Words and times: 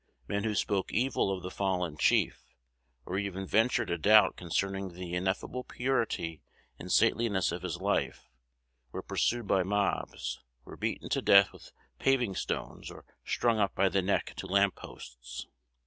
Men 0.27 0.45
who 0.45 0.55
spoke 0.55 0.91
evil 0.91 1.29
of 1.31 1.43
the 1.43 1.51
fallen 1.51 1.95
chief, 1.95 2.43
or 3.05 3.19
even 3.19 3.45
ventured 3.45 3.91
a 3.91 3.99
doubt 3.99 4.35
concerning 4.35 4.93
the 4.93 5.13
ineffable 5.13 5.63
purity 5.63 6.41
and 6.79 6.91
saintliness 6.91 7.51
of 7.51 7.61
his 7.61 7.77
life, 7.77 8.27
were 8.91 9.03
pursued 9.03 9.45
by 9.45 9.61
mobs, 9.61 10.39
were 10.65 10.75
beaten 10.75 11.07
to 11.09 11.21
death 11.21 11.53
with 11.53 11.71
paving 11.99 12.33
stones, 12.33 12.89
or 12.89 13.05
strung 13.23 13.59
up 13.59 13.75
by 13.75 13.89
the 13.89 14.01
neck 14.01 14.33
to 14.37 14.47
lampposts. 14.47 15.45